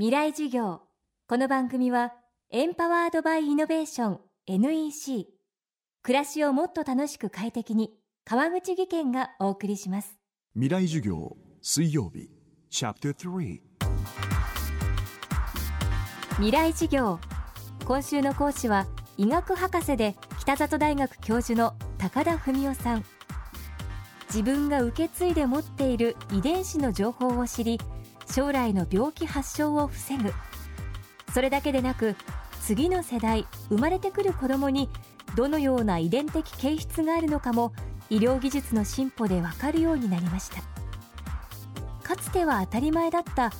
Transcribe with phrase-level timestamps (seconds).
[0.00, 0.80] 未来授業。
[1.28, 2.14] この番組は
[2.50, 5.26] エンパワードバイイノベーション NEC
[6.02, 7.90] 暮らしをもっと楽しく快適に
[8.24, 10.18] 川口義賢がお送りします。
[10.54, 12.30] 未来授業水曜日
[12.70, 13.60] チャプター3
[16.36, 17.18] 未来授業。
[17.84, 18.86] 今週の講師は
[19.18, 23.04] 医学博士で北里大学教授の高田文夫さん。
[24.28, 27.78] 自分が受け継いで持っている遺伝子の情報を知り
[28.32, 30.32] 将来の病気発症を防ぐ。
[31.32, 32.16] それだけでなく
[32.60, 34.88] 次の世代生まれてくる子どもに
[35.36, 37.72] どのような遺伝的形質があるのかも
[38.08, 40.62] 医療技術の進歩でわかるようになりました。
[42.02, 43.52] かつては当たり前だった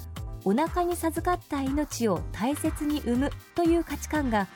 [0.45, 4.49] お腹に授かった命を大切に産むという価値観が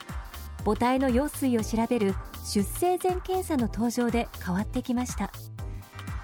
[0.64, 5.30] 母体の羊水を調べる出生前検査の登場で変わってきました。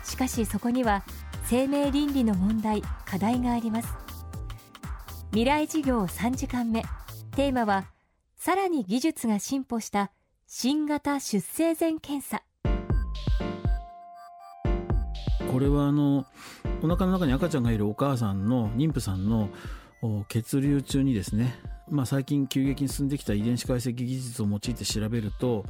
[0.03, 1.05] しかしそこには
[1.51, 3.89] 生命倫理の問題課題があります。
[5.31, 6.85] 未来事業3時間目。
[7.33, 7.87] テーマは
[8.37, 10.13] さらに技術が進歩した
[10.47, 12.45] 新型出生前検査。
[15.51, 16.25] これはあの
[16.85, 19.49] お腹の中に赤ちゃんがいるお母さんの妊婦さんの
[20.29, 25.65] 血流中にですね、まあ、最近急激に進んできた遺伝子解析技術を用いて調べると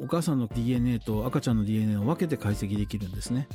[0.00, 3.48] お母さんの DNA と赤ちゃんの DNA を分けて解析できるんですね。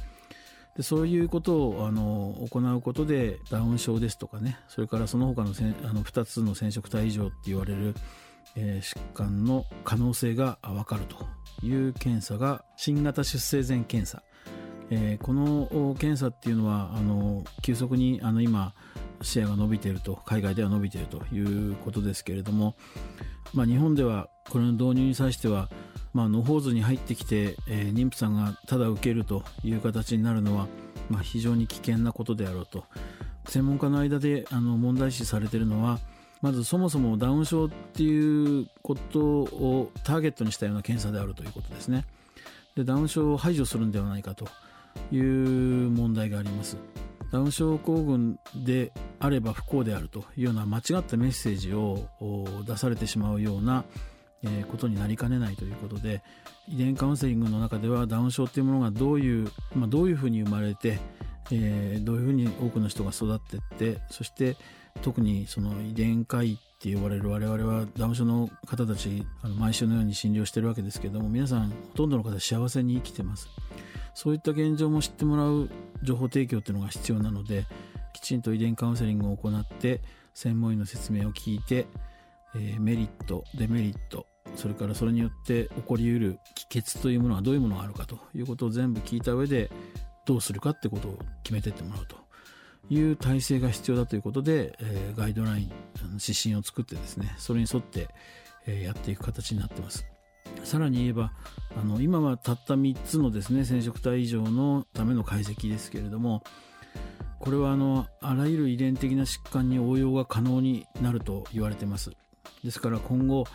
[0.75, 7.93] でそういうことをあの行うことでダウン症ですとかねそれからその他のせあの2つの染色体異常って言われる、
[8.55, 11.17] えー、疾患の可能性が分かると
[11.65, 14.23] いう検査が新型出生前検査、
[14.89, 18.73] えー、この検査っていうのはあの急速にあの今
[19.21, 22.75] シェアが伸びていると海外では伸びているということですけれども、
[23.53, 25.69] まあ、日本ではこれの導入に際しては
[26.13, 30.67] まあ、野放図に入ってきて、えー、妊婦さんがただ受けるという形になるのは、
[31.09, 32.83] まあ、非常に危険なことであろうと。
[33.47, 35.99] 専門家の間であの問題視されているのは
[36.41, 42.05] まずそもそもダウン症っていうことをターゲットにしたような検査であるということですね。
[42.75, 44.47] でダウン症を排除するんではないかと
[45.11, 46.77] いう問題があります。
[47.31, 52.07] ダウン症候群であれば不幸であるというような間違ったメッセージを
[52.65, 53.85] 出されてしまうような
[54.43, 56.23] えことになりかねないということで
[56.67, 60.99] 遺伝カウンセリングの中ではダウン症っていうものがどういう、まあ、どういうふうに生まれて、
[61.51, 64.57] えー、どういうふうに多くの人が育ってってそして
[65.01, 73.47] 特にその遺伝科医って呼ばれる我々はダウン症の方たちあの毎週のように診療してるわけですけども皆さんほとんどの方幸せに生きてます。
[74.13, 75.69] そういった現状も知ってもらう
[76.03, 77.65] 情報提供っていうのが必要なので
[78.13, 80.01] きちんと遺伝カウンセリングを行って
[80.33, 81.87] 専門医の説明を聞いて、
[82.55, 84.25] えー、メリットデメリット
[84.55, 89.71] それからそれによって起こりうる気血というものはどういうものがあるかということを全部聞いた上で
[90.25, 92.17] どうするかってことを決めてってもらうと
[92.89, 95.71] いう体制が必要だということで、えー、ガイドライン
[96.19, 98.09] 指針を作ってですねそれに沿って、
[98.67, 100.05] えー、やっていく形になってます。
[100.63, 101.31] さらに言えば
[101.79, 106.43] あの今はたった3つのですね染色体異常のための解析ですけれども
[107.39, 112.11] これはあのあらゆる遺伝的な疾患に応用が可能になると言われてます。
[112.63, 113.45] ですから今後、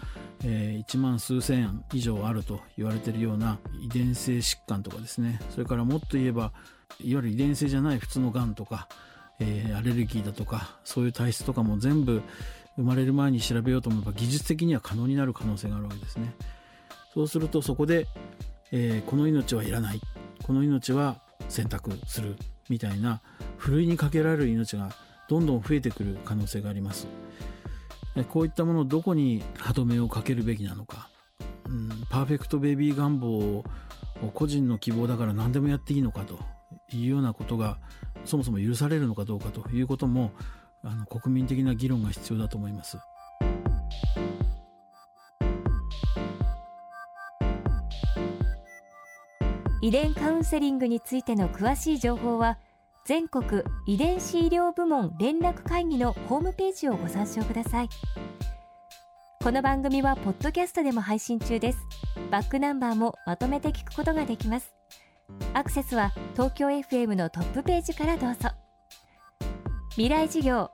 [0.44, 5.40] えー、1万数千以上あると言われているような遺伝性疾患とかですね。
[5.50, 6.52] それからもっと言えば
[7.00, 8.88] いわゆる遺伝性じゃない普通のがんとか、
[9.38, 12.22] えー、アレルギーだとかそういう体質とかも全部
[12.76, 16.34] 生まれる前に調べようと思えば技術的には可能になる可能性があるわけですね。
[17.14, 18.06] そうするとそこで、
[18.72, 20.00] えー、この命はいらない。
[20.42, 22.36] この命は選択する
[22.68, 23.22] みたいな
[23.56, 24.90] ふるいにかけられる命が
[25.28, 27.06] どんどん増えてくる可能性があります。
[28.24, 31.08] こういったものをどこに歯止めをかけるべきなのか、
[31.68, 33.64] うん、パーフェクトベイビー願望を
[34.34, 36.38] 個人の希望だから何でもやっていいのかと
[36.94, 37.78] いうようなことが
[38.24, 40.32] そもそも許されるのかどうかということも
[40.82, 42.98] あの国民的な議論が必要だと思います。
[49.82, 52.58] 遺伝カウンセリングについての詳しい情報は
[53.06, 57.88] 全国遺伝子医療部門連絡会議のホームページをご参照ください。
[59.40, 61.78] この番組はポッドキャストでも配信中です。
[62.32, 64.74] バックナンバーもまとめて聞くことができます。
[65.54, 68.48] アクセスは東京 FM のトップページからどうぞ。
[69.90, 70.68] 未来事業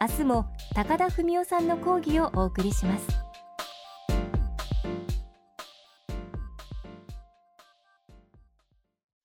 [0.00, 0.46] 明日も
[0.76, 3.08] 高田文夫さんの講義をお送りします。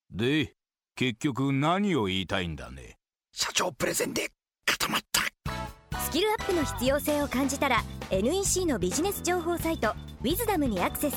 [0.10, 0.59] で
[1.00, 2.98] 結局何を言いたいんだね。
[3.32, 4.32] 社長プレゼンで
[4.66, 5.98] 固まった。
[5.98, 11.16] スキルアップの必要性を感じたら NEC のビジネス情報サイト「ウィズダムにアクセス。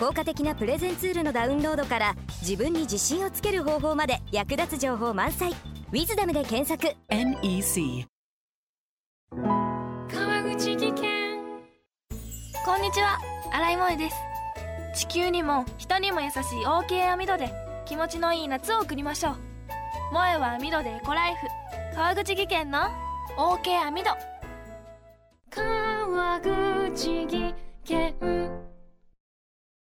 [0.00, 5.52] 効果的なプレゼンツールのダウンロードから自分に自信をつける方法まで役立つ情報満載
[5.92, 6.96] 「ウィズダムで検索。
[7.10, 8.06] NEC
[9.30, 11.38] 川口技研。
[12.64, 13.18] こんにちは。
[13.52, 14.16] 新井萌です。
[15.06, 19.34] 地球にも人にも優しい OK 網戸で気持ちのいい夏を送りましょう。
[20.10, 21.46] 萌えは網戸でエコライフ。
[21.94, 22.80] 川口技研の
[23.38, 24.10] OK 網戸。
[25.50, 27.54] 川口技
[27.84, 28.14] 研。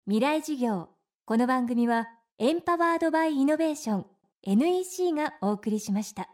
[0.06, 0.90] 未来事業。
[1.24, 2.06] この番組は
[2.38, 4.06] エンパワードバイイノベーション。
[4.44, 6.30] NEC がお送りしました。